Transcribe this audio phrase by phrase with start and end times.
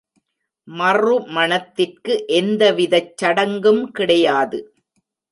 [0.67, 4.59] மறுமணத்திற்கு எந்த விதச் சடங்கும் கிடையாது.